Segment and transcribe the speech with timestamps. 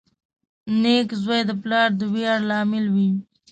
[0.81, 3.09] •نېک زوی د پلار د ویاړ لامل وي.